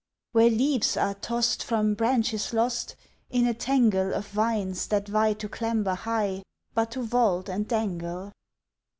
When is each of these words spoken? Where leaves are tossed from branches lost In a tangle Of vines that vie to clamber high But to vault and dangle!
Where 0.31 0.49
leaves 0.49 0.97
are 0.97 1.13
tossed 1.13 1.63
from 1.63 1.93
branches 1.93 2.53
lost 2.53 2.95
In 3.29 3.45
a 3.45 3.53
tangle 3.53 4.15
Of 4.15 4.29
vines 4.29 4.87
that 4.87 5.07
vie 5.07 5.33
to 5.33 5.47
clamber 5.47 5.93
high 5.93 6.41
But 6.73 6.89
to 6.93 7.03
vault 7.03 7.47
and 7.47 7.67
dangle! 7.67 8.31